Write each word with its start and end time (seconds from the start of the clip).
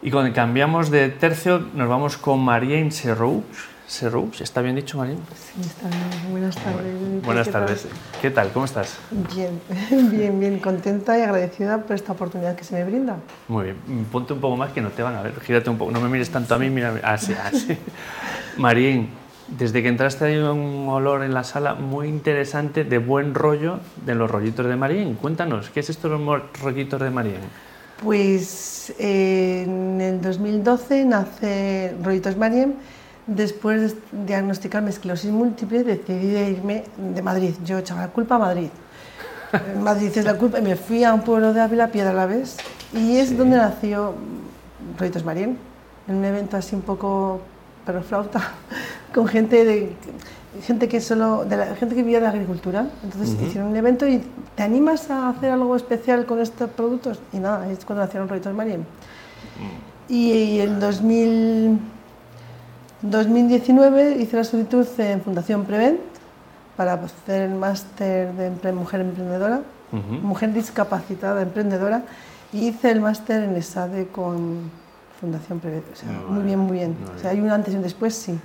Y 0.00 0.12
cuando 0.12 0.32
cambiamos 0.32 0.90
de 0.90 1.08
tercio, 1.08 1.58
nos 1.74 1.88
vamos 1.88 2.16
con 2.16 2.38
Marien 2.38 2.92
Serroux. 2.92 3.42
Serroux, 3.88 4.40
¿está 4.40 4.62
bien 4.62 4.76
dicho, 4.76 4.96
Marien? 4.96 5.18
Sí, 5.34 5.60
está 5.60 5.88
bien. 5.88 6.30
Buenas 6.30 6.54
tardes. 6.54 7.22
Buenas 7.24 7.46
¿Qué 7.46 7.52
tardes. 7.52 7.88
¿Qué 8.22 8.30
tal? 8.30 8.50
¿Cómo 8.52 8.64
estás? 8.66 8.96
Bien, 9.34 9.60
bien, 10.10 10.38
bien. 10.38 10.60
Contenta 10.60 11.18
y 11.18 11.22
agradecida 11.22 11.82
por 11.82 11.96
esta 11.96 12.12
oportunidad 12.12 12.54
que 12.54 12.62
se 12.62 12.76
me 12.76 12.84
brinda. 12.84 13.16
Muy 13.48 13.64
bien. 13.64 14.04
Ponte 14.12 14.34
un 14.34 14.40
poco 14.40 14.56
más 14.56 14.70
que 14.70 14.80
no 14.80 14.90
te 14.90 15.02
van 15.02 15.16
a 15.16 15.22
ver. 15.22 15.40
Gírate 15.40 15.68
un 15.68 15.78
poco. 15.78 15.90
No 15.90 16.00
me 16.00 16.08
mires 16.08 16.30
tanto 16.30 16.54
a 16.54 16.58
mí, 16.58 16.70
mira. 16.70 17.00
Así, 17.02 17.32
así. 17.32 17.76
Marien, 18.56 19.08
desde 19.48 19.82
que 19.82 19.88
entraste 19.88 20.26
hay 20.26 20.36
un 20.36 20.86
olor 20.88 21.24
en 21.24 21.34
la 21.34 21.42
sala 21.42 21.74
muy 21.74 22.06
interesante 22.06 22.84
de 22.84 22.98
buen 22.98 23.34
rollo 23.34 23.80
de 24.06 24.14
los 24.14 24.30
rollitos 24.30 24.64
de 24.66 24.76
Marien. 24.76 25.14
Cuéntanos, 25.14 25.70
¿qué 25.70 25.80
es 25.80 25.90
esto 25.90 26.08
de 26.08 26.18
los 26.18 26.42
rollitos 26.62 27.00
de 27.00 27.10
Marien? 27.10 27.40
Pues 28.02 28.92
eh, 28.98 29.64
en 29.66 30.00
el 30.00 30.20
2012 30.20 31.04
nace 31.04 31.94
Rollitos 32.02 32.36
Mariem. 32.36 32.74
Después 33.26 33.94
de 33.94 34.24
diagnosticarme 34.26 34.88
esclerosis 34.90 35.30
múltiple, 35.30 35.84
decidí 35.84 36.28
de 36.28 36.50
irme 36.50 36.84
de 36.96 37.22
Madrid. 37.22 37.54
Yo 37.64 37.78
echaba 37.78 38.02
la 38.02 38.08
culpa 38.08 38.36
a 38.36 38.38
Madrid. 38.38 38.68
Madrid 39.82 40.10
es 40.14 40.24
la 40.24 40.34
culpa. 40.34 40.60
Y 40.60 40.62
me 40.62 40.76
fui 40.76 41.04
a 41.04 41.12
un 41.12 41.22
pueblo 41.22 41.52
de 41.52 41.60
Ávila, 41.60 41.88
Piedra 41.88 42.12
la 42.12 42.26
Vez, 42.26 42.56
y 42.94 43.16
es 43.16 43.30
Sí. 43.30 43.34
donde 43.34 43.56
nació 43.56 44.14
Rollitos 44.98 45.24
Mariem. 45.24 45.56
En 46.06 46.16
un 46.16 46.24
evento 46.24 46.56
así 46.56 46.74
un 46.74 46.82
poco 46.82 47.40
pero 47.84 48.02
flauta, 48.02 48.40
con 49.14 49.26
gente 49.26 49.64
de 49.64 49.92
gente 50.62 50.88
que 50.88 51.00
solo 51.00 51.44
de 51.44 51.56
la 51.56 51.66
gente 51.76 51.94
que 51.94 52.02
vivía 52.02 52.18
de 52.18 52.24
la 52.24 52.30
agricultura. 52.30 52.86
Entonces 53.04 53.34
Ujú. 53.34 53.44
hicieron 53.46 53.70
un 53.70 53.76
evento 53.76 54.06
y 54.06 54.22
te 54.54 54.62
animas 54.62 55.10
a 55.10 55.28
hacer 55.30 55.50
algo 55.50 55.74
especial 55.76 56.26
con 56.26 56.40
estos 56.40 56.70
productos 56.70 57.20
y 57.32 57.38
nada, 57.38 57.70
es 57.70 57.84
cuando 57.84 58.04
nacieron 58.04 58.28
Rollitos 58.28 58.54
Mariem. 58.54 58.82
Y 60.08 60.60
en 60.60 60.80
2000, 60.80 61.78
2019 63.02 64.16
hice 64.20 64.36
la 64.36 64.44
solicitud 64.44 64.86
en 64.98 65.20
Fundación 65.22 65.64
Prevent 65.64 66.00
para 66.76 66.94
hacer 66.94 67.42
el 67.42 67.54
máster 67.54 68.32
de 68.34 68.50
empre- 68.52 68.72
mujer 68.72 69.00
emprendedora, 69.00 69.60
Ujú. 69.92 70.14
mujer 70.26 70.52
discapacitada 70.52 71.42
emprendedora, 71.42 72.02
y 72.52 72.68
hice 72.68 72.90
el 72.90 73.00
máster 73.00 73.42
en 73.44 73.56
ESADE 73.56 74.06
con 74.08 74.70
Fundación 75.20 75.58
Prevent. 75.60 75.84
O 75.92 75.96
sea, 75.96 76.08
Muy 76.28 76.36
muy 76.38 76.42
bien, 76.44 76.58
muy 76.58 76.76
bien. 76.78 76.96
muy 77.00 77.16
O 77.16 77.18
sea, 77.18 77.30
hay 77.30 77.40
un 77.40 77.50
antes 77.50 77.74
y 77.74 77.76
un 77.76 77.82
después, 77.82 78.14
sí. 78.14 78.38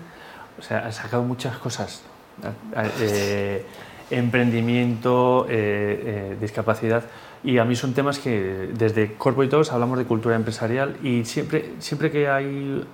O 0.60 0.62
sea, 0.62 0.88
has 0.88 0.96
sacado 0.96 1.24
muchas 1.24 1.58
cosas. 1.58 2.02
Eh, 3.00 3.66
emprendimiento, 4.10 5.46
eh, 5.50 5.52
eh, 6.06 6.38
discapacidad. 6.40 7.04
Y 7.44 7.58
a 7.58 7.66
mí 7.66 7.76
son 7.76 7.94
temas 7.94 8.20
que 8.20 8.70
desde 8.74 9.14
Corpo 9.16 9.44
y 9.44 9.50
Todos 9.50 9.72
hablamos 9.72 9.98
de 9.98 10.06
cultura 10.06 10.36
empresarial 10.36 10.98
y 11.04 11.26
siempre, 11.26 11.74
siempre 11.80 12.10
que 12.10 12.30
hay 12.30 12.86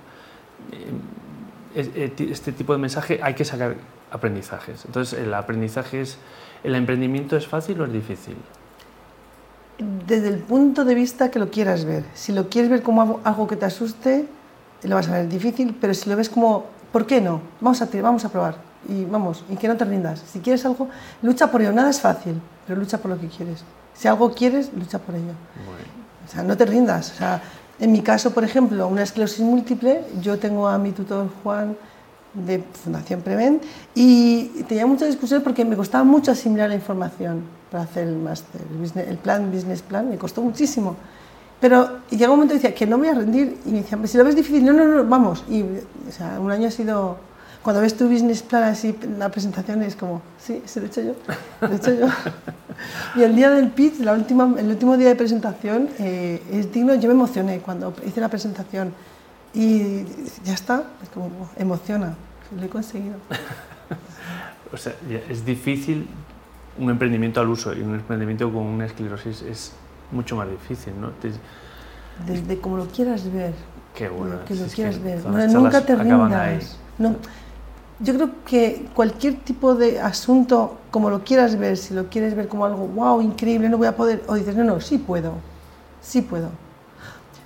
este 1.74 2.52
tipo 2.52 2.72
de 2.72 2.78
mensaje 2.78 3.20
hay 3.22 3.34
que 3.34 3.44
sacar 3.44 3.76
aprendizajes. 4.10 4.84
Entonces, 4.84 5.18
¿el 5.18 5.32
aprendizaje 5.34 6.00
es, 6.00 6.18
el 6.64 6.74
emprendimiento 6.74 7.36
es 7.36 7.46
fácil 7.46 7.80
o 7.80 7.84
es 7.84 7.92
difícil? 7.92 8.36
Desde 9.78 10.28
el 10.28 10.38
punto 10.38 10.84
de 10.84 10.94
vista 10.94 11.30
que 11.30 11.38
lo 11.38 11.50
quieras 11.50 11.84
ver. 11.84 12.04
Si 12.14 12.32
lo 12.32 12.48
quieres 12.48 12.70
ver 12.70 12.82
como 12.82 13.20
algo 13.24 13.46
que 13.46 13.56
te 13.56 13.66
asuste, 13.66 14.26
lo 14.82 14.94
vas 14.94 15.08
a 15.08 15.12
ver 15.12 15.28
difícil, 15.28 15.76
pero 15.80 15.94
si 15.94 16.10
lo 16.10 16.16
ves 16.16 16.28
como, 16.28 16.66
¿por 16.92 17.06
qué 17.06 17.20
no? 17.20 17.40
Vamos 17.60 17.80
a, 17.82 17.86
ti- 17.86 18.00
vamos 18.00 18.24
a 18.24 18.28
probar 18.28 18.56
y 18.88 19.04
vamos, 19.04 19.44
y 19.48 19.56
que 19.56 19.68
no 19.68 19.76
te 19.76 19.84
rindas. 19.84 20.22
Si 20.32 20.40
quieres 20.40 20.64
algo, 20.64 20.88
lucha 21.22 21.50
por 21.50 21.60
ello. 21.62 21.72
Nada 21.72 21.90
es 21.90 22.00
fácil, 22.00 22.40
pero 22.66 22.78
lucha 22.80 22.98
por 22.98 23.10
lo 23.10 23.20
que 23.20 23.28
quieres. 23.28 23.62
Si 23.94 24.08
algo 24.08 24.32
quieres, 24.32 24.70
lucha 24.74 24.98
por 24.98 25.14
ello. 25.14 25.32
O 26.26 26.30
sea, 26.32 26.42
no 26.42 26.56
te 26.56 26.64
rindas. 26.66 27.12
O 27.12 27.14
sea, 27.16 27.42
en 27.78 27.92
mi 27.92 28.00
caso, 28.02 28.30
por 28.32 28.44
ejemplo, 28.44 28.86
una 28.88 29.02
esclerosis 29.02 29.40
múltiple, 29.40 30.02
yo 30.20 30.38
tengo 30.38 30.66
a 30.68 30.78
mi 30.78 30.92
tutor 30.92 31.28
Juan 31.42 31.76
de 32.32 32.62
Fundación 32.84 33.22
Prevent 33.22 33.62
y 33.94 34.62
tenía 34.68 34.86
mucha 34.86 35.04
discusión 35.04 35.42
porque 35.42 35.64
me 35.64 35.74
costaba 35.76 36.04
mucho 36.04 36.30
asimilar 36.30 36.68
la 36.68 36.76
información 36.76 37.42
para 37.70 37.84
hacer 37.84 38.06
el 38.06 38.16
máster, 38.16 38.60
el, 38.70 38.78
business- 38.78 39.08
el 39.08 39.18
plan, 39.18 39.50
business 39.50 39.82
plan, 39.82 40.08
me 40.08 40.16
costó 40.16 40.40
muchísimo. 40.40 40.96
Pero 41.60 41.98
llega 42.10 42.30
un 42.30 42.36
momento 42.36 42.54
y 42.54 42.56
decía 42.56 42.74
que 42.74 42.86
no 42.86 42.96
me 42.96 43.08
voy 43.08 43.16
a 43.16 43.20
rendir 43.20 43.58
y 43.66 43.70
me 43.70 43.82
decía, 43.82 43.98
si 44.06 44.16
lo 44.16 44.24
ves 44.24 44.34
difícil, 44.34 44.64
no, 44.64 44.72
no, 44.72 44.84
no, 44.86 45.04
vamos. 45.04 45.44
Y 45.48 45.62
o 45.62 46.12
sea, 46.12 46.40
un 46.40 46.50
año 46.50 46.68
ha 46.68 46.70
sido, 46.70 47.18
cuando 47.62 47.82
ves 47.82 47.96
tu 47.96 48.08
business 48.08 48.42
plan 48.42 48.62
así, 48.64 48.96
la 49.18 49.28
presentación 49.30 49.82
es 49.82 49.94
como, 49.94 50.22
sí, 50.38 50.62
se 50.64 50.80
lo 50.80 50.86
he 50.86 50.88
hecho 50.88 51.02
yo, 51.02 51.14
lo 51.60 51.68
he 51.68 51.76
hecho 51.76 51.94
yo. 51.94 52.06
Y 53.14 53.22
el 53.22 53.36
día 53.36 53.50
del 53.50 53.68
pitch, 53.68 53.98
la 54.00 54.14
última, 54.14 54.54
el 54.58 54.68
último 54.68 54.96
día 54.96 55.08
de 55.08 55.14
presentación, 55.16 55.90
eh, 55.98 56.42
es 56.50 56.72
digno, 56.72 56.94
yo 56.94 57.08
me 57.08 57.14
emocioné 57.14 57.58
cuando 57.58 57.92
hice 58.06 58.22
la 58.22 58.30
presentación 58.30 58.94
y 59.52 60.04
ya 60.44 60.54
está, 60.54 60.84
es 61.02 61.10
como, 61.10 61.28
"Buah, 61.28 61.48
emociona, 61.58 62.14
lo 62.56 62.64
he 62.64 62.68
conseguido. 62.68 63.16
O 64.72 64.76
sea, 64.76 64.94
es 65.28 65.44
difícil 65.44 66.06
un 66.78 66.90
emprendimiento 66.90 67.40
al 67.40 67.48
uso 67.48 67.74
y 67.74 67.80
un 67.80 67.96
emprendimiento 67.96 68.52
con 68.52 68.62
una 68.62 68.86
esclerosis 68.86 69.42
es 69.42 69.72
mucho 70.12 70.36
más 70.36 70.48
difícil, 70.50 70.92
¿no? 71.00 71.10
Te- 71.10 71.32
Desde 72.26 72.60
como 72.60 72.76
lo 72.76 72.86
quieras 72.86 73.30
ver, 73.32 73.52
Qué 73.94 74.08
bueno. 74.08 74.36
lo 74.36 74.44
que 74.44 74.54
lo 74.54 74.66
quieras 74.66 74.96
que 74.96 75.02
ver, 75.02 75.24
No, 75.26 75.46
nunca 75.48 75.80
te 75.80 75.96
rindas. 75.96 76.76
No, 76.98 77.16
yo 78.00 78.14
creo 78.14 78.30
que 78.46 78.86
cualquier 78.94 79.36
tipo 79.40 79.74
de 79.74 80.00
asunto, 80.00 80.78
como 80.90 81.10
lo 81.10 81.22
quieras 81.24 81.56
ver, 81.56 81.76
si 81.76 81.94
lo 81.94 82.08
quieres 82.08 82.34
ver 82.34 82.48
como 82.48 82.64
algo, 82.64 82.86
wow, 82.86 83.20
increíble, 83.20 83.68
no 83.68 83.78
voy 83.78 83.86
a 83.86 83.96
poder, 83.96 84.22
o 84.26 84.34
dices, 84.34 84.54
no, 84.56 84.64
no, 84.64 84.80
sí 84.80 84.98
puedo, 84.98 85.32
sí 86.00 86.22
puedo. 86.22 86.48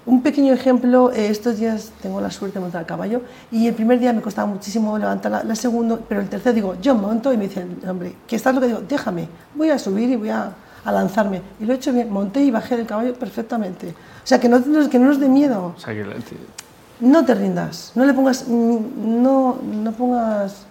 Un 0.07 0.23
pequeño 0.23 0.53
ejemplo, 0.53 1.11
eh, 1.13 1.29
estos 1.29 1.59
días 1.59 1.91
tengo 2.03 2.21
la 2.21 2.31
suerte 2.31 2.59
de 2.59 2.61
montar 2.61 2.83
a 2.83 2.87
caballo 2.87 3.23
y 3.51 3.67
el 3.69 3.75
primer 3.75 3.99
día 3.99 4.13
me 4.13 4.21
costaba 4.21 4.47
muchísimo 4.47 4.99
levantar 4.99 5.33
la, 5.33 5.45
la 5.45 5.55
segundo, 5.57 6.01
pero 6.09 6.21
el 6.21 6.29
tercer 6.29 6.53
digo, 6.55 6.75
yo 6.81 6.95
monto 6.95 7.33
y 7.33 7.37
me 7.39 7.49
dice 7.49 7.63
el 7.83 7.89
hombre, 7.89 8.15
que 8.27 8.37
estás 8.37 8.55
lo 8.55 8.61
que 8.61 8.67
digo, 8.67 8.81
déjame, 8.87 9.29
voy 9.55 9.71
a 9.71 9.79
subir 9.79 10.11
y 10.11 10.17
voy 10.17 10.29
a, 10.29 10.53
a 10.85 10.93
lanzarme. 10.93 11.41
Y 11.61 11.65
lo 11.65 11.73
he 11.73 11.77
hecho 11.77 11.93
bien, 11.93 12.11
monté 12.11 12.43
y 12.43 12.51
bajé 12.51 12.77
del 12.77 12.87
caballo 12.87 13.15
perfectamente. 13.15 13.89
O 13.89 14.27
sea, 14.27 14.39
que 14.41 14.49
no, 14.49 14.63
que 14.89 14.99
no 14.99 15.07
nos 15.07 15.21
dé 15.21 15.29
miedo. 15.29 15.75
O 15.77 15.81
sea, 15.81 15.95
que 15.95 16.05
la- 16.05 16.15
No 17.01 17.25
te 17.25 17.35
rindas, 17.35 17.93
no 17.95 18.05
le 18.05 18.15
pongas, 18.15 18.47
no, 18.49 19.59
no 19.63 19.93
pongas, 19.93 20.67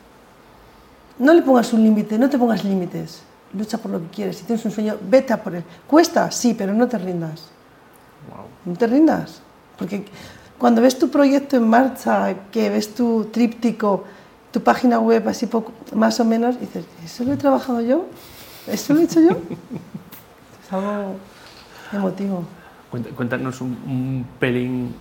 no 1.19 1.33
le 1.33 1.41
pongas 1.41 1.73
un 1.73 1.83
límite, 1.83 2.17
no 2.17 2.29
te 2.29 2.37
pongas 2.37 2.63
límites. 2.63 3.21
Lucha 3.53 3.77
por 3.77 3.91
lo 3.91 3.99
que 4.01 4.07
quieres. 4.07 4.37
Si 4.37 4.43
tienes 4.45 4.65
un 4.65 4.71
sueño, 4.71 4.97
vete 5.09 5.31
a 5.33 5.43
por 5.43 5.53
él. 5.53 5.63
Cuesta, 5.87 6.31
sí, 6.31 6.55
pero 6.57 6.73
no 6.73 6.87
te 6.87 6.97
rindas. 6.97 7.49
wow. 8.29 8.45
No 8.65 8.77
te 8.77 8.87
rindas, 8.87 9.41
porque 9.77 10.05
cuando 10.57 10.81
ves 10.81 10.97
tu 10.97 11.09
proyecto 11.09 11.57
en 11.57 11.67
marcha, 11.67 12.33
que 12.51 12.69
ves 12.69 12.95
tu 12.95 13.25
tríptico, 13.25 14.05
tu 14.51 14.61
página 14.61 14.99
web 14.99 15.27
así 15.27 15.45
poco, 15.47 15.71
más 15.93 16.19
o 16.19 16.25
menos, 16.25 16.59
dices, 16.59 16.85
¿eso 17.03 17.23
lo 17.25 17.33
he 17.33 17.37
trabajado 17.37 17.81
yo? 17.81 18.05
¿Eso 18.67 18.93
lo 18.93 19.01
he 19.01 19.03
hecho 19.03 19.19
yo? 19.19 19.37
es 20.65 20.73
algo 20.73 21.15
emotivo. 21.91 22.43
Cuéntanos 23.15 23.59
un, 23.61 23.69
un 23.87 24.25
pelín 24.39 24.93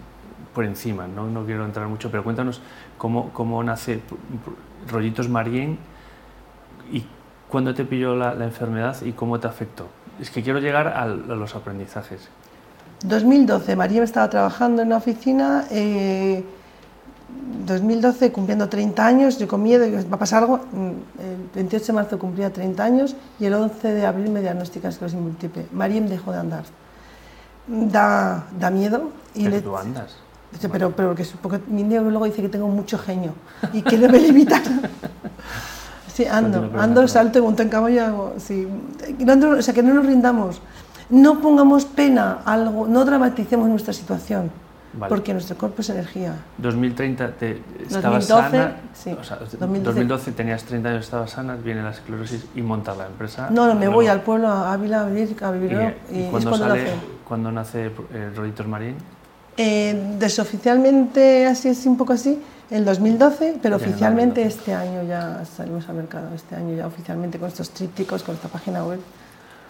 por 0.55 0.65
encima, 0.65 1.07
¿no? 1.07 1.27
no 1.27 1.45
quiero 1.45 1.65
entrar 1.65 1.87
mucho, 1.89 2.11
pero 2.11 2.25
cuéntanos 2.25 2.61
cómo, 2.99 3.31
cómo 3.31 3.63
nace 3.63 4.01
Rollitos 4.91 5.29
Marien 5.29 5.79
y 6.91 7.05
cuándo 7.49 7.75
te 7.75 7.85
pilló 7.85 8.15
la, 8.17 8.35
la 8.35 8.45
enfermedad 8.45 8.97
y 9.03 9.13
cómo 9.13 9.39
te 9.41 9.47
afectó. 9.47 9.89
Es 10.21 10.31
que 10.31 10.43
quiero 10.43 10.59
llegar 10.59 10.89
al- 10.89 11.31
a, 11.31 11.35
los 11.35 11.55
aprendizajes. 11.55 12.29
2012, 13.05 13.77
María 13.77 14.03
estaba 14.03 14.29
trabajando 14.31 14.83
en 14.83 14.89
una 14.89 14.97
oficina. 14.99 15.65
eh, 15.71 16.45
2012, 17.67 18.33
cumpliendo 18.33 18.69
30 18.69 19.07
años, 19.07 19.39
yo 19.39 19.47
con 19.47 19.63
miedo, 19.63 19.85
va 20.11 20.17
a 20.17 20.19
pasar 20.19 20.43
algo. 20.43 20.59
mm, 20.73 20.89
El 21.21 21.37
28 21.55 21.87
de 21.87 21.93
marzo 21.93 22.19
cumplía 22.19 22.53
30 22.53 22.83
años 22.83 23.15
y 23.39 23.45
el 23.47 23.55
11 23.55 23.93
de 23.95 24.07
abril 24.07 24.31
me 24.31 24.41
diagnostican 24.41 24.91
esclerosis 24.91 25.19
múltiple. 25.21 25.67
María 25.73 26.01
dejó 26.01 26.33
de 26.33 26.39
andar. 26.39 26.65
Da, 27.67 28.45
da 28.59 28.71
miedo. 28.71 29.11
Y 29.35 29.45
Pero 29.45 29.57
le- 29.57 29.63
tú 29.63 29.77
andas. 29.77 30.17
Dice, 30.53 30.69
pero, 30.69 30.91
pero 30.91 31.15
que, 31.15 31.25
porque 31.41 31.61
mi 31.69 31.83
neurólogo 31.83 32.27
dice 32.27 32.43
que 32.43 32.49
tengo 32.51 32.69
mucho 32.69 32.99
genio 32.99 33.33
y 33.73 33.81
que 33.83 33.97
no 33.97 34.09
me 34.09 34.19
limitan. 34.19 34.63
Sí, 36.13 36.27
ando, 36.27 36.71
ando, 36.79 37.09
salto 37.09 37.39
y 37.39 37.43
monto 37.43 37.63
en 37.63 37.71
caballo. 37.71 38.05
hago- 38.05 38.35
sí. 38.37 38.69
No, 39.21 39.35
no, 39.35 39.57
o 39.57 39.63
sea, 39.63 39.73
que 39.73 39.83
no 39.83 39.95
nos 39.95 40.05
rindamos. 40.05 40.61
No 41.09 41.41
pongamos 41.41 41.87
pena 41.87 42.41
a 42.45 42.53
algo, 42.53 42.87
no 42.87 43.07
dramaticemos 43.07 43.67
nuestra 43.67 43.95
situación, 43.95 44.51
Vale. 44.95 45.09
porque 45.09 45.33
nuestro 45.33 45.57
cuerpo 45.57 45.81
es 45.81 45.89
energía. 45.91 46.35
2030 46.59 47.31
te, 47.33 47.63
estabas 47.87 48.29
2012, 48.29 48.51
sana. 48.51 48.77
sí. 48.93 49.11
O 49.19 49.25
sea, 49.25 49.37
2012. 49.39 49.83
2012 49.85 50.33
tenías 50.33 50.63
30 50.65 50.89
años, 50.91 51.05
estabas 51.05 51.31
sana, 51.31 51.57
viene 51.57 51.83
la 51.83 51.91
esclerosis 51.93 52.45
y 52.55 52.61
montas 52.63 52.97
la 52.99 53.07
empresa. 53.07 53.49
No, 53.51 53.67
no, 53.67 53.75
me 53.75 53.81
Luego- 53.87 53.95
voy 53.95 54.07
al 54.09 54.21
pueblo 54.21 54.49
a 54.49 54.73
Ávila 54.73 55.03
a 55.03 55.07
vivir, 55.07 55.37
a 55.43 55.51
vivir 55.51 55.73
¿Y, 56.11 56.15
y 56.15 56.19
y 56.21 56.23
es 56.25 56.31
cuando 56.31 56.57
sale, 56.59 56.83
nace. 56.85 56.93
cuándo 57.27 57.53
nace 57.53 57.87
eh, 58.13 58.31
Rollitos 58.37 58.67
Marín? 58.67 58.97
Eh, 59.57 60.17
desoficialmente, 60.19 61.47
así 61.47 61.69
es 61.69 61.85
un 61.87 61.97
poco 61.97 62.13
así, 62.13 62.41
el 62.71 62.85
2012, 62.85 63.59
pero 63.63 63.79
Ya 63.79 63.85
oficialmente 63.85 64.43
2012. 64.45 64.59
este 64.59 64.75
año 64.75 65.03
ya 65.09 65.45
salimos 65.45 65.89
al 65.89 65.97
mercado, 65.97 66.29
este 66.35 66.55
año 66.57 66.75
ya 66.77 66.87
oficialmente 66.87 67.39
con 67.39 67.49
estos 67.49 67.71
trípticos, 67.71 68.23
con 68.23 68.35
esta 68.35 68.49
página 68.49 68.85
web. 68.85 69.01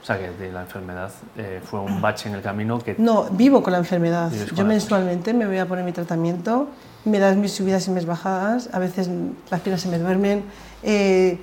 O 0.03 0.05
sea, 0.05 0.19
que 0.19 0.31
de 0.31 0.51
la 0.51 0.63
enfermedad 0.63 1.13
eh, 1.37 1.61
fue 1.65 1.79
un 1.79 2.03
bache 2.03 2.29
en 2.29 2.35
el 2.35 2.43
camino 2.43 2.81
que... 2.81 2.97
No, 2.99 3.25
vivo 3.31 3.63
con 3.63 3.73
la 3.73 3.79
enfermedad. 3.79 4.31
Con 4.31 4.47
Yo 4.57 4.63
la- 4.65 4.69
mensualmente 4.69 5.33
me 5.33 5.47
voy 5.47 5.59
a 5.59 5.67
poner 5.67 5.85
mi 5.85 5.93
tratamiento, 5.93 6.69
me 7.05 7.21
das 7.21 7.37
mis 7.37 7.53
subidas 7.53 7.87
y 7.87 7.93
mis 7.93 8.05
bajadas, 8.05 8.69
a 8.73 8.81
veces 8.81 9.09
las 9.49 9.61
piernas 9.61 9.81
se 9.81 9.89
me 9.89 9.99
duermen. 10.01 10.43
eh, 10.83 11.39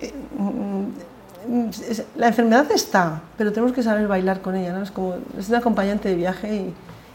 eh, 0.00 0.12
mm, 0.38 1.68
es- 1.90 2.04
la 2.16 2.28
enfermedad 2.28 2.70
está, 2.70 3.20
pero 3.36 3.52
tenemos 3.52 3.72
que 3.72 3.82
saber 3.82 4.06
bailar 4.06 4.40
con 4.42 4.54
ella, 4.54 4.72
¿no? 4.72 4.82
Es 4.82 4.92
como, 4.92 5.16
es 5.36 5.48
un 5.48 5.56
acompañante 5.56 6.08
de 6.08 6.14
viaje 6.14 6.54
y, 6.54 6.58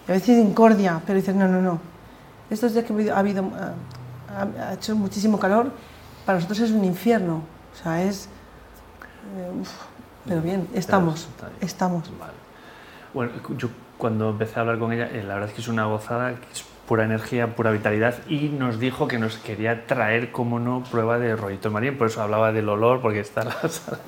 y 0.07 0.12
a 0.12 0.13
veces 0.13 0.38
incordia, 0.38 1.01
pero 1.07 1.18
dices, 1.18 1.34
no, 1.34 1.48
no, 1.48 1.62
no. 1.62 1.80
Estos 2.50 2.74
días 2.74 2.84
que 2.84 3.10
ha 3.12 3.18
habido, 3.19 3.44
ha, 4.36 4.74
hecho 4.74 4.96
muchísimo 4.98 5.40
calor, 5.40 5.72
para 6.25 6.38
nosotros 6.40 6.60
es 6.60 6.72
un 6.72 6.84
infierno. 6.84 7.42
O 7.74 7.84
sea, 7.84 8.04
es... 8.04 8.28
uf, 9.62 9.69
pero 10.25 10.42
bien, 10.42 10.68
estamos, 10.74 11.21
está 11.21 11.48
bien. 11.48 11.57
estamos. 11.62 12.10
Vale. 12.19 12.33
Bueno, 13.13 13.31
yo 13.57 13.69
cuando 13.98 14.30
empecé 14.30 14.57
a 14.57 14.62
hablar 14.62 14.80
con 14.80 14.92
ella, 14.94 15.10
eh, 15.12 15.24
la 15.24 15.36
verdad 15.36 15.50
es 15.50 15.56
que 15.56 15.62
es 15.62 15.68
una 15.68 15.86
gozada, 15.86 16.36
que 16.36 16.51
es 16.54 16.63
pura 16.88 17.04
energía, 17.04 17.56
pura 17.56 17.71
vitalidad, 17.71 18.16
y 18.27 18.50
nos 18.50 18.80
dijo 18.80 19.07
que 19.07 19.19
nos 19.19 19.38
quería 19.38 19.86
traer, 19.86 20.31
como 20.31 20.60
no, 20.60 20.83
prueba 20.89 21.19
de 21.19 21.36
rollito 21.36 21.69
marín, 21.69 21.98
por 21.98 22.07
eso 22.07 22.21
hablaba 22.21 22.51
del 22.51 22.69
olor, 22.69 23.01
porque 23.01 23.19
está 23.19 23.44
la 23.44 23.51
sala, 23.69 24.00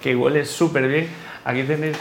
que 0.00 0.14
huele 0.16 0.44
súper 0.44 0.88
bien. 0.88 1.08
Aquí 1.44 1.62
tenéis... 1.62 1.98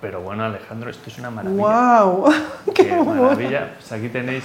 Pero 0.00 0.20
bueno, 0.20 0.44
Alejandro, 0.44 0.90
esto 0.90 1.10
es 1.10 1.18
una 1.18 1.30
maravilla. 1.30 2.02
¡Wow! 2.02 2.32
¡Qué 2.74 2.92
maravilla! 2.92 3.74
Pues 3.74 3.92
aquí 3.92 4.08
tenéis... 4.08 4.44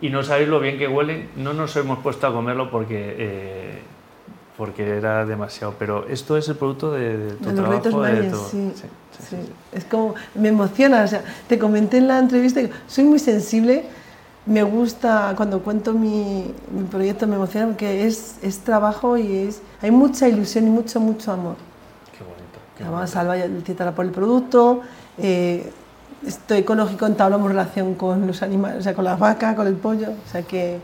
Y 0.00 0.10
no 0.10 0.22
sabéis 0.22 0.48
lo 0.48 0.60
bien 0.60 0.78
que 0.78 0.86
huelen, 0.86 1.30
no 1.34 1.52
nos 1.52 1.74
hemos 1.74 1.98
puesto 1.98 2.26
a 2.28 2.32
comerlo 2.32 2.70
porque... 2.70 3.16
eh, 3.18 3.82
porque 4.58 4.96
era 4.98 5.24
demasiado, 5.24 5.74
pero 5.78 6.06
esto 6.08 6.36
es 6.36 6.48
el 6.48 6.56
producto 6.56 6.90
de, 6.92 7.16
de 7.16 7.30
tu 7.36 7.48
De 7.48 7.52
los 7.54 7.68
retos 7.68 7.90
trabajo, 7.92 8.02
de 8.02 8.12
Mayas, 8.22 8.32
tu- 8.32 8.48
sí, 8.50 8.72
sí, 8.74 9.26
sí. 9.30 9.36
Es 9.72 9.84
como, 9.84 10.14
me 10.34 10.48
emociona, 10.48 11.04
o 11.04 11.06
sea, 11.06 11.22
te 11.48 11.58
comenté 11.58 11.98
en 11.98 12.08
la 12.08 12.18
entrevista 12.18 12.60
que 12.60 12.70
soy 12.88 13.04
muy 13.04 13.20
sensible, 13.20 13.84
me 14.46 14.62
gusta, 14.64 15.34
cuando 15.36 15.60
cuento 15.60 15.92
mi, 15.92 16.52
mi 16.72 16.84
proyecto 16.90 17.26
me 17.28 17.36
emociona 17.36 17.68
porque 17.68 18.04
es, 18.06 18.36
es 18.42 18.58
trabajo 18.58 19.16
y 19.16 19.36
es, 19.36 19.62
hay 19.80 19.92
mucha 19.92 20.28
ilusión 20.28 20.66
y 20.66 20.70
mucho, 20.70 20.98
mucho 21.00 21.32
amor. 21.32 21.54
Qué 22.16 22.24
bonito. 22.24 22.58
qué 22.76 22.84
bonito. 22.84 23.06
Salva 23.06 23.36
titula 23.64 23.92
por 23.94 24.04
el 24.06 24.10
producto, 24.10 24.80
eh, 25.18 25.70
esto 26.26 26.54
ecológico 26.54 27.06
entablamos 27.06 27.48
relación 27.48 27.94
con 27.94 28.26
los 28.26 28.42
animales, 28.42 28.80
o 28.80 28.82
sea, 28.82 28.92
con 28.94 29.04
la 29.04 29.14
vaca, 29.14 29.54
con 29.54 29.68
el 29.68 29.74
pollo, 29.74 30.08
o 30.10 30.30
sea 30.32 30.42
que... 30.42 30.80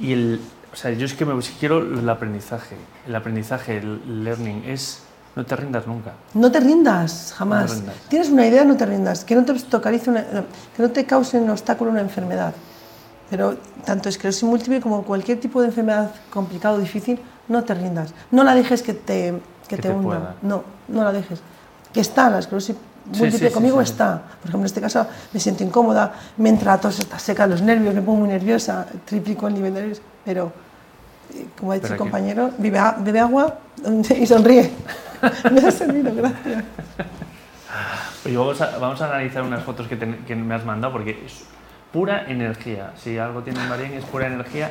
Y 0.00 0.12
el, 0.14 0.40
o 0.72 0.76
sea, 0.76 0.90
yo 0.92 1.06
es 1.06 1.14
que 1.14 1.24
me 1.24 1.40
si 1.42 1.52
quiero 1.54 1.78
el 1.78 2.08
aprendizaje, 2.08 2.76
el 3.06 3.14
aprendizaje, 3.14 3.78
el 3.78 4.24
learning 4.24 4.64
es 4.66 5.02
no 5.36 5.46
te 5.46 5.54
rindas 5.56 5.86
nunca. 5.86 6.12
No 6.34 6.50
te 6.50 6.58
rindas, 6.60 7.34
jamás. 7.36 7.62
No 7.62 7.68
te 7.68 7.74
rindas. 7.80 7.94
Tienes 8.08 8.28
una 8.30 8.46
idea, 8.46 8.64
no 8.64 8.76
te 8.76 8.84
rindas. 8.84 9.24
Que 9.24 9.34
no 9.36 9.44
te 9.44 9.52
obstaculice 9.52 10.10
una- 10.10 10.24
que 10.24 10.82
no 10.82 10.90
te 10.90 11.04
cause 11.06 11.38
un 11.38 11.48
obstáculo 11.50 11.90
una 11.92 12.00
enfermedad. 12.00 12.52
Pero 13.30 13.56
tanto 13.84 14.08
esclerosis 14.08 14.42
múltiple 14.42 14.80
como 14.80 15.02
cualquier 15.04 15.38
tipo 15.38 15.60
de 15.60 15.68
enfermedad 15.68 16.10
complicada 16.30 16.74
o 16.74 16.78
difícil, 16.78 17.20
no 17.48 17.62
te 17.62 17.74
rindas. 17.74 18.12
No 18.32 18.42
la 18.42 18.54
dejes 18.56 18.82
que 18.82 18.92
te, 18.94 19.40
que 19.68 19.76
Que 19.76 19.82
te 19.82 19.82
te 19.88 19.94
hunda. 19.94 20.34
No, 20.42 20.64
no 20.88 21.04
la 21.04 21.12
dejes. 21.12 21.40
Que 21.92 22.00
está, 22.00 22.28
la 22.28 22.40
esclerosis 22.40 22.74
múltiple 23.06 23.30
sí, 23.38 23.46
sí, 23.46 23.52
conmigo 23.52 23.76
sí, 23.78 23.84
está. 23.92 24.18
Por 24.40 24.48
ejemplo, 24.48 24.60
en 24.60 24.66
este 24.66 24.80
caso 24.80 25.06
me 25.32 25.38
siento 25.40 25.62
incómoda, 25.62 26.12
me 26.38 26.48
entra 26.48 26.72
la 26.72 26.80
tos, 26.80 26.98
está 26.98 27.18
seca 27.20 27.46
los 27.46 27.62
nervios, 27.62 27.94
me 27.94 28.02
pongo 28.02 28.18
muy 28.20 28.28
nerviosa, 28.28 28.84
triplico 29.04 29.46
el 29.46 29.54
nivel 29.54 29.74
de 29.74 29.80
nervios. 29.80 30.02
Pero, 30.24 30.52
eh, 31.34 31.46
como 31.58 31.72
ha 31.72 31.74
dicho 31.76 31.92
el 31.92 31.96
compañero, 31.98 32.50
bebe, 32.58 33.18
agua 33.20 33.58
y 34.18 34.26
sonríe. 34.26 34.70
me 35.52 35.60
ha 35.60 35.70
servido, 35.70 36.14
gracias. 36.14 36.64
Oye, 38.26 38.36
vamos 38.36 38.60
a, 38.60 38.78
vamos 38.78 39.00
a 39.00 39.06
analizar 39.06 39.42
unas 39.42 39.62
fotos 39.62 39.86
que, 39.86 39.96
ten- 39.96 40.24
que 40.26 40.34
me 40.36 40.54
has 40.54 40.64
mandado 40.64 40.92
porque 40.92 41.22
es 41.24 41.44
pura 41.92 42.24
energía. 42.30 42.92
Si 42.96 43.16
algo 43.18 43.42
tiene 43.42 43.60
Marín 43.68 43.92
es 43.92 44.04
pura 44.04 44.26
energía 44.26 44.70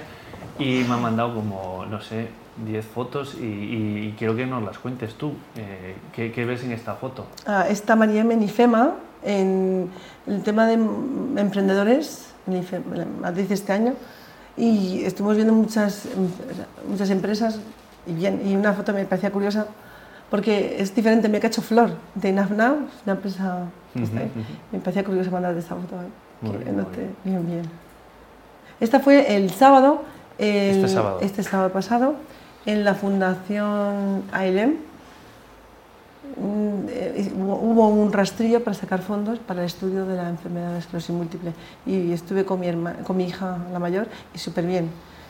y 0.59 0.83
me 0.87 0.93
han 0.95 1.01
mandado 1.01 1.33
como, 1.33 1.85
no 1.89 2.01
sé, 2.01 2.27
10 2.65 2.85
fotos 2.85 3.35
y, 3.39 3.43
y- 3.45 4.07
y 4.09 4.15
quiero 4.17 4.35
que 4.35 4.45
nos 4.45 4.61
las 4.63 4.77
cuentes 4.77 5.15
tú. 5.15 5.33
Eh, 5.55 5.95
¿qué, 6.13 6.31
qué 6.31 6.45
ves 6.45 6.63
en 6.63 6.71
esta 6.73 6.93
foto? 6.95 7.25
Ah, 7.47 7.65
está 7.69 7.95
María 7.95 8.23
Menifema 8.23 8.91
en 9.23 9.89
el 10.27 10.43
tema 10.43 10.65
de 10.67 10.73
em- 10.73 11.37
emprendedores 11.37 12.25
Madrid 13.21 13.51
este 13.51 13.71
año 13.73 13.93
y 14.59 15.03
estuvimos 15.05 15.35
viendo 15.37 15.53
muchas, 15.53 16.03
muchas 16.87 17.09
empresas 17.09 17.59
y, 18.05 18.13
bien, 18.13 18.41
y 18.45 18.55
una 18.55 18.73
foto 18.73 18.93
me 18.93 19.05
parecía 19.05 19.31
curiosa 19.31 19.65
porque 20.29 20.75
es 20.79 20.93
diferente, 20.93 21.27
me 21.29 21.39
ha 21.47 21.47
hecho 21.47 21.61
Flor 21.61 21.91
de 22.13 22.31
es 22.87 23.03
una 23.05 23.13
empresa 23.13 23.59
que 23.93 24.03
está 24.03 24.19
ahí. 24.19 24.25
Ujú, 24.25 24.39
ujú. 24.41 24.49
me 24.73 24.79
parecía 24.79 25.03
curioso 25.03 25.31
mandar 25.31 25.55
esta 25.57 25.75
foto 25.75 25.95
ahí, 25.99 26.07
que 26.51 26.57
bien, 26.57 26.75
muy 26.75 26.85
bien, 27.23 27.45
bien. 27.45 27.69
Esta 28.79 28.99
fue 28.99 29.35
el 29.35 29.49
sábado, 29.49 30.03
el- 30.37 30.75
Este 30.75 30.87
sábado. 30.89 31.17
este 31.21 31.43
sábado 31.43 31.69
pasado, 31.71 32.15
en 32.65 32.83
la 32.85 32.93
Fundación 32.95 34.23
AILEM. 34.31 34.75
Mm, 36.37 36.85
eh, 36.89 37.31
Hubo 37.35 37.87
un 37.89 38.11
rastrillo 38.13 38.63
para 38.63 38.73
sacar 38.75 39.01
fondos 39.01 39.39
para 39.39 39.61
el 39.61 39.65
estudio 39.67 40.05
de 40.05 40.15
la 40.15 40.29
enfermedad 40.29 40.73
de 40.73 40.79
esclerosis 40.79 41.09
múltiple 41.15 41.53
y 41.85 42.11
estuve 42.11 42.45
con 42.45 42.59
mi, 42.59 42.67
herma- 42.67 42.95
con 43.03 43.17
mi 43.17 43.25
hija, 43.25 43.57
la 43.73 43.79
mayor, 43.79 44.07
y 44.33 44.37
súper 44.39 44.65
bien. 44.65 44.89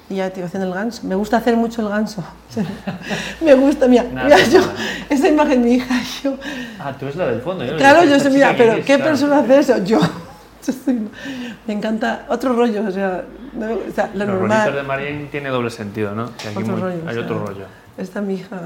Y 0.10 0.16
ya 0.16 0.30
te 0.32 0.44
haciendo 0.44 0.68
el 0.68 0.74
ganso. 0.74 1.06
Me 1.06 1.16
gusta 1.16 1.38
hacer 1.38 1.56
mucho 1.56 1.82
el 1.84 1.90
ganso. 1.90 2.24
me 3.42 3.54
gusta, 3.54 3.88
mira, 3.88 4.04
Nada, 4.04 4.26
mira 4.26 4.38
yo, 4.48 4.62
esa 5.10 5.28
imagen 5.28 5.62
de 5.62 5.70
mi 5.70 5.76
hija, 5.76 5.96
yo, 6.24 6.36
Ah, 6.80 6.94
tú 7.00 7.08
es 7.08 7.16
la 7.16 7.28
del 7.28 7.42
fondo. 7.42 7.64
yo- 7.64 7.78
Claro, 7.78 8.04
yo 8.04 8.20
sé, 8.20 8.30
mira, 8.30 8.54
pero 8.58 8.84
¿qué 8.84 8.98
persona 8.98 9.40
hace 9.40 9.60
eso? 9.60 9.78
Yo. 9.84 10.00
Me 11.68 11.74
encanta 11.74 12.26
otro 12.30 12.54
rollo, 12.54 12.84
o 12.88 12.92
sea, 12.92 13.24
no- 13.54 13.74
o 13.74 13.92
sea, 13.94 14.10
lo 14.14 14.26
Los 14.26 14.36
normal. 14.36 14.74
de 14.76 14.84
Marín 14.84 15.28
tiene 15.32 15.50
doble 15.50 15.70
sentido, 15.70 16.14
¿no? 16.14 16.32
Que 16.38 16.50
aquí 16.50 16.58
Otro 16.60 16.74
muy- 16.74 16.82
rollo, 16.82 17.02
hay 17.08 17.18
o 17.18 17.22
otro 17.22 17.38
sea, 17.38 17.46
rollo. 17.48 17.66
Esta 17.98 18.22
mi 18.22 18.36
hija. 18.36 18.58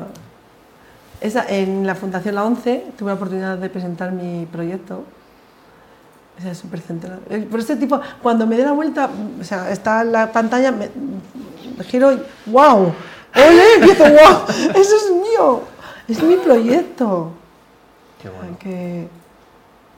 Esa, 1.23 1.45
en 1.47 1.87
la 1.87 1.95
Fundación 1.95 2.35
La 2.35 2.43
11 2.43 2.91
tuve 2.97 3.07
la 3.07 3.15
oportunidad 3.15 3.57
de 3.57 3.69
presentar 3.69 4.11
mi 4.11 4.45
proyecto. 4.45 5.03
Esa 6.37 6.51
es 6.51 6.57
súper 6.57 6.81
central. 6.81 7.19
Eh, 7.29 7.47
Por 7.49 7.61
este 7.61 7.77
tipo, 7.77 7.99
cuando 8.21 8.45
me 8.45 8.57
dé 8.57 8.63
la 8.63 8.73
vuelta, 8.73 9.09
o 9.39 9.43
sea, 9.43 9.71
está 9.71 10.01
en 10.01 10.11
la 10.11 10.31
pantalla, 10.31 10.71
me, 10.71 10.89
me 11.77 11.83
giro 11.85 12.11
y 12.11 12.21
¡wow! 12.47 12.93
¡Oye! 13.35 13.75
Empiezo, 13.77 14.03
¡wow! 14.03 14.45
¡Eso 14.75 14.95
es 14.97 15.11
mío! 15.11 15.61
Es 16.09 16.21
mi 16.21 16.35
proyecto. 16.35 17.31
Qué 18.21 18.29
bueno. 18.29 18.57
que 18.59 19.07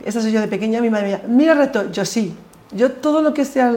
esa 0.03 0.21
soy 0.21 0.31
yo 0.31 0.41
de 0.41 0.47
pequeña, 0.47 0.81
mi 0.81 0.91
madre 0.91 1.05
me 1.05 1.11
decía, 1.13 1.27
mira 1.27 1.53
recto, 1.55 1.91
yo 1.91 2.05
sí, 2.05 2.35
yo 2.71 2.91
todo 2.91 3.23
lo 3.23 3.33
que 3.33 3.45
sea, 3.45 3.75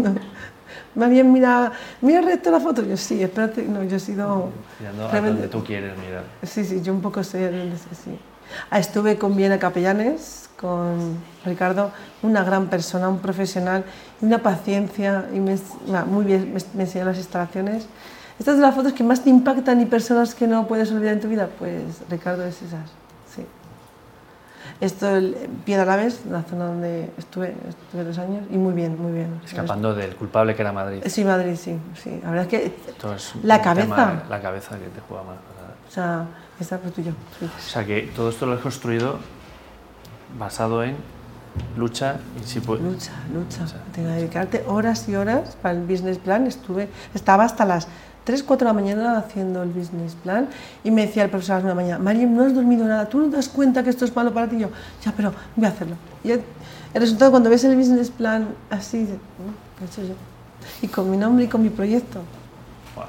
más 0.94 1.10
bien 1.10 1.32
mira, 1.32 1.72
mira 2.00 2.20
recto 2.20 2.50
la 2.50 2.60
foto, 2.60 2.82
yo 2.84 2.96
sí, 2.96 3.22
espérate, 3.22 3.62
no, 3.62 3.82
yo 3.84 3.96
he 3.96 4.00
sido, 4.00 4.50
Mirando 4.80 5.06
a 5.06 5.10
realmente- 5.10 5.40
donde 5.42 5.48
tú 5.48 5.64
quieres 5.64 5.96
mirar. 5.98 6.24
sí, 6.42 6.64
sí, 6.64 6.80
yo 6.82 6.92
un 6.92 7.00
poco 7.02 7.22
soy 7.24 7.40
de 7.42 7.68
ese, 7.68 7.94
sí. 8.04 8.18
Ah, 8.70 8.78
estuve 8.78 9.16
con 9.18 9.34
Viena 9.36 9.58
Capellanes, 9.58 10.48
con 10.60 11.16
Ricardo, 11.44 11.90
una 12.22 12.44
gran 12.44 12.68
persona, 12.68 13.08
un 13.08 13.18
profesional, 13.18 13.84
una 14.20 14.38
paciencia, 14.38 15.26
y 15.32 15.40
me, 15.40 15.56
muy 16.06 16.24
bien, 16.24 16.52
me, 16.54 16.60
me 16.74 16.82
enseñó 16.84 17.06
las 17.06 17.16
instalaciones. 17.16 17.86
Estas 18.38 18.56
de 18.56 18.62
las 18.62 18.74
fotos 18.74 18.92
que 18.92 19.02
más 19.04 19.22
te 19.22 19.30
impactan 19.30 19.80
y 19.80 19.86
personas 19.86 20.34
que 20.34 20.46
no 20.46 20.66
puedes 20.66 20.90
olvidar 20.92 21.14
en 21.14 21.20
tu 21.20 21.28
vida, 21.28 21.48
pues 21.58 21.82
Ricardo 22.10 22.44
es 22.44 22.60
esas. 22.62 22.90
Esto, 24.80 25.16
el 25.16 25.34
Piedra 25.64 25.84
Laves, 25.84 26.22
la 26.30 26.42
zona 26.42 26.66
donde 26.66 27.10
estuve, 27.16 27.54
estuve 27.68 28.04
dos 28.04 28.18
años, 28.18 28.44
y 28.50 28.56
muy 28.56 28.72
bien, 28.74 29.00
muy 29.00 29.12
bien. 29.12 29.40
Escapando 29.44 29.94
del 29.94 30.14
culpable 30.16 30.54
que 30.54 30.62
era 30.62 30.72
Madrid. 30.72 31.02
Sí, 31.06 31.24
Madrid, 31.24 31.56
sí, 31.56 31.78
sí. 32.02 32.20
La 32.22 32.30
verdad 32.30 32.44
es 32.44 32.50
que, 32.50 32.66
es 33.14 33.34
La 33.42 33.62
cabeza. 33.62 33.88
tema- 33.88 34.22
la 34.28 34.40
cabeza 34.42 34.76
que 34.78 34.86
te 34.88 35.00
juega. 35.08 35.22
¿verdad? 35.24 35.40
o 35.88 35.90
sea, 35.90 36.26
esta 36.60 36.78
fue 36.78 36.90
tuyo. 36.90 37.12
sí. 37.38 37.46
O 37.46 37.60
sea 37.60 37.84
que 37.86 38.02
todo 38.14 38.28
esto 38.30 38.46
lo 38.46 38.54
has 38.54 38.60
construido 38.60 39.18
basado 40.38 40.82
en 40.82 40.96
lucha 41.76 42.16
y 42.42 42.44
si 42.46 42.60
pu- 42.60 42.78
Lucha, 42.80 43.12
lucha. 43.32 43.62
Lucha, 43.62 43.76
Tengo 43.92 44.08
que 44.08 44.14
dedicarte 44.16 44.64
horas 44.66 45.08
y 45.08 45.14
horas 45.14 45.56
para 45.62 45.76
el 45.78 45.86
business 45.86 46.18
plan. 46.18 46.46
Estuve, 46.48 46.88
estaba 47.14 47.44
hasta 47.44 47.64
las 47.64 47.86
3, 48.24 48.42
4 48.42 48.66
de 48.66 48.74
la 48.74 48.80
mañana 48.80 49.18
haciendo 49.18 49.62
el 49.62 49.68
business 49.70 50.14
plan 50.14 50.48
y 50.82 50.90
me 50.90 51.06
decía 51.06 51.24
el 51.24 51.30
profesor 51.30 51.54
a 51.54 51.58
las 51.58 51.64
9 51.64 51.82
de 51.84 51.90
la 51.90 51.98
mañana, 51.98 52.04
Mariam, 52.04 52.34
no 52.34 52.44
has 52.44 52.54
dormido 52.54 52.86
nada, 52.86 53.08
tú 53.08 53.18
no 53.18 53.28
te 53.30 53.36
das 53.36 53.48
cuenta 53.48 53.82
que 53.82 53.90
esto 53.90 54.04
es 54.04 54.14
malo 54.16 54.32
para 54.32 54.48
ti. 54.48 54.56
Y 54.56 54.60
yo, 54.60 54.70
ya, 55.04 55.12
pero 55.16 55.32
voy 55.56 55.66
a 55.66 55.68
hacerlo. 55.68 55.96
Y 56.22 56.30
el 56.32 56.42
resultado, 56.94 57.30
cuando 57.30 57.50
ves 57.50 57.64
el 57.64 57.76
business 57.76 58.10
plan 58.10 58.48
así, 58.70 58.98
dices, 59.00 59.16
"Mm, 59.16 59.80
lo 59.80 59.86
he 59.86 59.88
hecho 59.90 60.02
yo. 60.02 60.14
Y 60.80 60.88
con 60.88 61.10
mi 61.10 61.16
nombre 61.16 61.44
y 61.44 61.48
con 61.48 61.62
mi 61.62 61.68
proyecto. 61.68 62.20
Guau, 62.94 63.06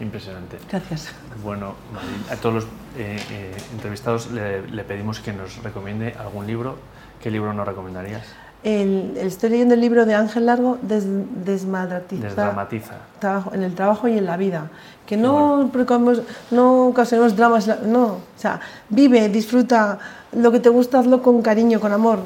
Impresionante. 0.00 0.58
Gracias. 0.70 1.08
Bueno, 1.42 1.74
Marín, 1.92 2.24
a 2.30 2.36
todos 2.36 2.54
los 2.56 2.64
eh, 2.98 3.16
eh, 3.30 3.56
entrevistados 3.72 4.30
le, 4.30 4.66
le 4.68 4.84
pedimos 4.84 5.20
que 5.20 5.32
nos 5.32 5.62
recomiende 5.62 6.14
algún 6.18 6.46
libro. 6.46 6.76
¿Qué 7.22 7.30
libro 7.30 7.54
nos 7.54 7.66
recomendarías? 7.66 8.22
El, 8.64 9.18
estoy 9.18 9.50
leyendo 9.50 9.74
el 9.74 9.80
libro 9.82 10.06
de 10.06 10.14
Ángel 10.14 10.46
Largo, 10.46 10.78
des, 10.80 11.04
Desmadratiza. 11.44 12.24
Desdramatiza. 12.28 12.94
trabajo, 13.18 13.52
en 13.54 13.62
el 13.62 13.74
trabajo 13.74 14.08
y 14.08 14.16
en 14.16 14.24
la 14.24 14.38
vida. 14.38 14.70
Que 15.06 15.18
no, 15.18 15.68
precamos- 15.70 16.22
no 16.50 16.86
ocasionemos 16.88 17.36
dramas, 17.36 17.68
no. 17.82 18.04
O 18.06 18.20
sea, 18.38 18.60
vive, 18.88 19.28
disfruta 19.28 19.98
lo 20.32 20.50
que 20.50 20.60
te 20.60 20.70
gusta, 20.70 20.98
hazlo 21.00 21.22
con 21.22 21.42
cariño, 21.42 21.78
con 21.78 21.92
amor. 21.92 22.20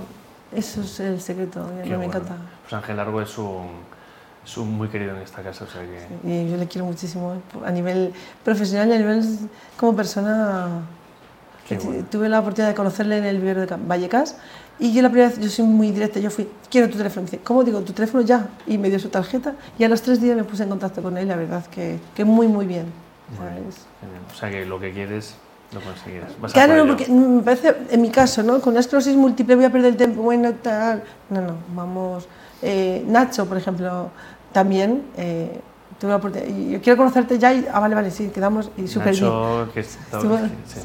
Eso 0.52 0.80
es 0.82 1.00
el 1.00 1.20
secreto, 1.20 1.60
Qué 1.82 1.90
me 1.90 1.96
bueno. 1.96 2.04
encanta. 2.12 2.36
Pues 2.62 2.72
Ángel 2.72 2.96
Largo 2.96 3.20
es 3.20 3.36
un, 3.36 3.66
es 4.46 4.56
un 4.56 4.72
muy 4.76 4.86
querido 4.88 5.16
en 5.16 5.22
esta 5.22 5.42
casa, 5.42 5.64
o 5.64 5.66
sea 5.66 5.82
que... 5.82 6.06
Y 6.28 6.50
yo 6.50 6.56
le 6.56 6.68
quiero 6.68 6.86
muchísimo 6.86 7.34
eh, 7.34 7.58
a 7.66 7.70
nivel 7.72 8.12
profesional 8.44 8.88
y 8.90 8.92
a 8.92 8.98
nivel 8.98 9.24
como 9.76 9.96
persona. 9.96 10.68
Bueno. 11.76 12.04
Tuve 12.10 12.28
la 12.28 12.40
oportunidad 12.40 12.68
de 12.70 12.74
conocerle 12.74 13.18
en 13.18 13.24
el 13.24 13.38
vivero 13.38 13.60
de 13.60 13.66
Ca- 13.66 13.78
Vallecas 13.80 14.36
y 14.78 14.92
yo 14.92 15.02
la 15.02 15.08
primera 15.10 15.28
vez, 15.28 15.38
yo 15.40 15.48
soy 15.50 15.64
muy 15.66 15.90
directa, 15.90 16.20
yo 16.20 16.30
fui, 16.30 16.48
quiero 16.70 16.88
tu 16.88 16.96
teléfono. 16.96 17.22
Me 17.24 17.30
dice, 17.30 17.42
¿cómo 17.44 17.64
digo? 17.64 17.80
Tu 17.82 17.92
teléfono 17.92 18.22
ya. 18.22 18.48
Y 18.66 18.78
me 18.78 18.88
dio 18.90 18.98
su 18.98 19.08
tarjeta 19.08 19.54
y 19.78 19.84
a 19.84 19.88
los 19.88 20.02
tres 20.02 20.20
días 20.20 20.36
me 20.36 20.44
puse 20.44 20.62
en 20.62 20.68
contacto 20.70 21.02
con 21.02 21.16
él 21.18 21.28
la 21.28 21.36
verdad 21.36 21.64
que, 21.66 21.98
que 22.14 22.24
muy, 22.24 22.46
muy 22.48 22.66
bien. 22.66 22.86
O 24.32 24.34
sea 24.38 24.50
que 24.50 24.64
lo 24.64 24.78
que 24.80 24.92
quieres 24.92 25.34
lo 25.72 25.80
conseguirás. 25.80 26.32
Claro, 26.52 26.72
por 26.74 26.86
no, 26.86 26.96
porque 26.96 27.12
me 27.12 27.42
parece, 27.42 27.76
en 27.90 28.00
mi 28.00 28.10
caso, 28.10 28.42
¿no? 28.42 28.60
Con 28.60 28.72
una 28.72 28.80
esclerosis 28.80 29.14
múltiple 29.16 29.54
voy 29.56 29.64
a 29.66 29.70
perder 29.70 29.90
el 29.92 29.96
tiempo, 29.98 30.22
bueno, 30.22 30.52
tal. 30.62 31.02
No, 31.28 31.42
no, 31.42 31.54
vamos. 31.74 32.26
eh, 32.62 33.04
Nacho, 33.06 33.44
por 33.46 33.58
ejemplo, 33.58 34.08
también 34.52 35.02
eh, 35.18 35.60
tuve 36.00 36.10
la 36.10 36.16
oportunidad. 36.16 36.70
Yo 36.70 36.80
quiero 36.80 36.96
conocerte 36.96 37.38
ya 37.38 37.52
y, 37.52 37.66
ah, 37.70 37.80
vale, 37.80 37.94
vale, 37.94 38.10
sí, 38.10 38.28
quedamos 38.28 38.70
y 38.78 38.88
súper 38.88 39.12
bien. 39.12 39.24
Nacho, 39.24 39.68
que 39.74 39.80
está- 39.80 40.16
Estuvo- 40.18 40.38
sí. 40.38 40.80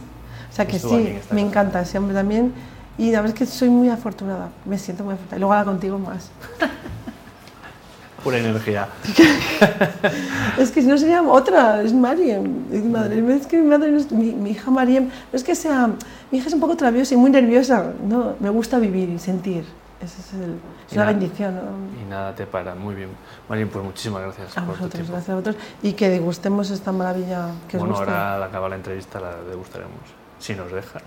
O 0.54 0.56
sea 0.56 0.68
que 0.68 0.78
sí, 0.80 0.88
me 0.88 1.20
casa. 1.20 1.40
encanta 1.40 1.82
ese 1.82 1.98
hombre 1.98 2.14
también. 2.16 2.54
Y 2.98 3.12
la 3.12 3.22
verdad 3.22 3.36
es 3.36 3.40
que 3.40 3.46
soy 3.52 3.70
muy 3.70 3.90
afortunada, 3.90 4.50
me 4.66 4.78
siento 4.78 5.04
muy 5.04 5.16
afortunada. 5.16 5.38
Y 5.38 5.40
luego 5.40 5.54
ahora 5.54 5.66
contigo 5.66 5.98
más. 5.98 6.30
Pura 8.24 8.38
energía. 8.38 8.88
Es 10.58 10.72
que 10.72 10.82
si 10.82 10.88
no 10.88 10.98
sería 10.98 11.22
otra, 11.24 11.82
es 11.82 11.92
Mariem. 11.94 12.66
Es, 12.72 12.84
madre, 12.86 13.36
es 13.36 13.48
que 13.48 13.58
mi 13.60 13.68
madre 13.68 13.92
mi, 14.12 14.32
mi 14.34 14.52
hija 14.52 14.70
Mariem, 14.72 15.06
no 15.06 15.12
es 15.38 15.44
que 15.44 15.56
sea, 15.56 15.88
mi 16.32 16.38
hija 16.38 16.48
es 16.48 16.54
un 16.54 16.60
poco 16.60 16.78
traviosa 16.78 17.14
y 17.16 17.18
muy 17.18 17.32
nerviosa, 17.32 17.92
no, 18.08 18.36
me 18.40 18.50
gusta 18.50 18.78
vivir 18.80 19.10
y 19.10 19.18
sentir. 19.20 19.66
Ese 20.00 20.22
es, 20.22 20.34
el- 20.34 20.60
es 20.88 20.94
una 20.94 21.02
nada. 21.06 21.18
bendición. 21.18 21.56
¿no? 21.56 21.62
Y 22.02 22.10
nada 22.10 22.36
te 22.36 22.46
para. 22.46 22.76
Muy 22.76 22.94
bien. 22.94 23.10
Marín, 23.50 23.68
pues 23.70 23.84
muchísimas 23.84 24.22
gracias 24.22 24.50
A 24.58 24.62
por 24.62 24.76
tu 24.76 24.82
vosotros, 24.84 24.92
tiempo. 24.92 25.12
gracias 25.14 25.30
a 25.30 25.36
vosotros. 25.36 25.56
Y 25.82 25.94
que 25.94 26.10
degustemos 26.10 26.70
esta 26.70 26.92
maravilla 26.92 27.48
que 27.68 27.78
os 27.78 27.82
bueno, 27.84 27.98
ahora 27.98 28.36
al 28.36 28.44
acabar 28.44 28.70
la 28.70 28.76
entrevista 28.76 29.20
la 29.20 29.36
degustaremos. 29.50 30.00
Si 30.44 30.54
nos 30.56 30.70
deja. 30.74 31.00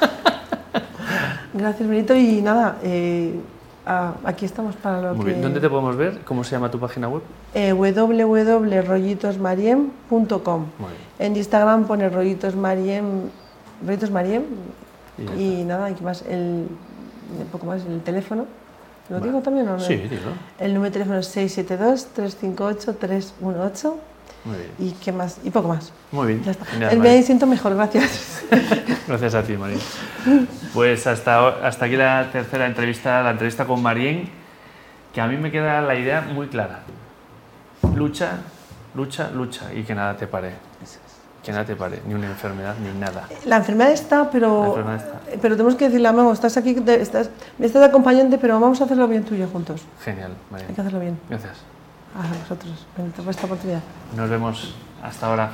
Gracias, 1.54 1.88
Benito. 1.88 2.14
Y 2.14 2.40
nada, 2.40 2.76
eh, 2.84 3.34
a- 3.84 4.12
aquí 4.24 4.44
estamos 4.44 4.76
para 4.76 5.02
lo 5.02 5.14
Muy 5.16 5.24
que... 5.24 5.30
bien. 5.32 5.42
¿Dónde 5.42 5.58
te 5.58 5.68
podemos 5.68 5.96
ver? 5.96 6.20
¿Cómo 6.24 6.44
se 6.44 6.52
llama 6.52 6.70
tu 6.70 6.78
página 6.78 7.08
web? 7.08 7.22
Eh, 7.52 7.72
www.rollitosmariem.com. 7.72 10.66
En 11.18 11.34
Instagram 11.36 11.84
pone 11.86 12.08
rollitosmariem, 12.08 13.22
rollitosmariem 13.84 14.42
Y 15.36 15.60
y 15.60 15.64
nada, 15.64 15.90
y 15.90 15.94
qué 15.94 16.04
más, 16.04 16.22
el, 16.22 16.68
un 17.40 17.46
poco 17.50 17.66
más, 17.66 17.84
el 17.86 18.00
teléfono. 18.02 18.46
¿Lo 19.08 19.16
Vale. 19.18 19.30
digo 19.32 19.42
también 19.42 19.66
o 19.68 19.72
no? 19.78 19.80
Sí, 19.80 19.96
dilo. 19.96 20.30
El 20.60 20.74
número 20.74 20.90
de 20.90 20.92
teléfono 20.92 21.18
es 21.18 21.36
672-358-318 21.36 23.94
Muy 24.46 24.56
bien. 24.58 24.70
y 24.78 24.92
qué 24.92 25.12
más, 25.12 25.38
y 25.44 25.50
poco 25.50 25.68
más. 25.68 25.92
Muy 26.12 26.28
bien. 26.28 26.44
Ya 26.44 26.52
está. 26.52 26.64
Me 26.96 27.22
siento 27.22 27.46
mejor, 27.46 27.74
gracias. 27.74 28.44
Gracias 29.08 29.34
a 29.34 29.42
ti, 29.42 29.56
Marín. 29.56 29.78
Pues 30.72 31.06
hasta, 31.06 31.48
hasta 31.66 31.84
aquí 31.86 31.96
la 31.96 32.28
tercera 32.32 32.66
entrevista, 32.66 33.22
la 33.22 33.30
entrevista 33.30 33.64
con 33.66 33.82
Marín, 33.82 34.28
que 35.12 35.20
a 35.20 35.26
mí 35.26 35.36
me 35.36 35.50
queda 35.50 35.80
la 35.80 35.94
idea 35.96 36.20
muy 36.22 36.46
clara. 36.48 36.80
Lucha, 37.94 38.38
lucha, 38.94 39.30
lucha 39.30 39.72
y 39.74 39.82
que 39.84 39.94
nada 39.94 40.16
te 40.16 40.26
pare. 40.26 40.52
Que 41.42 41.52
nada 41.52 41.64
te 41.64 41.76
pare, 41.76 42.02
ni 42.06 42.14
una 42.14 42.26
enfermedad, 42.26 42.74
ni 42.82 42.90
nada. 42.98 43.28
La 43.44 43.58
enfermedad 43.58 43.92
está, 43.92 44.24
La 44.24 44.30
pero, 44.30 44.66
enfermedad 44.66 44.96
está. 44.96 45.38
pero 45.40 45.54
tenemos 45.56 45.76
que 45.76 45.84
decirle 45.86 46.08
a 46.08 46.12
Mamo, 46.12 46.32
estás 46.32 46.56
aquí, 46.56 46.76
estás, 46.86 47.30
me 47.58 47.66
estás 47.66 47.88
acompañante, 47.88 48.36
pero 48.38 48.58
vamos 48.58 48.80
a 48.80 48.84
hacerlo 48.84 49.06
bien 49.06 49.24
tú 49.24 49.34
y 49.36 49.38
yo 49.38 49.46
juntos. 49.48 49.82
Genial, 50.04 50.32
Hay 50.32 50.52
Marín. 50.52 50.74
que 50.74 50.80
hacerlo 50.80 50.98
bien. 51.00 51.18
Gracias. 51.30 51.75
A 52.16 52.26
vosotros, 52.40 52.86
por 52.96 53.30
esta 53.30 53.46
oportunidad. 53.46 53.82
Nos 54.16 54.30
vemos 54.30 54.74
hasta 55.02 55.26
ahora. 55.26 55.50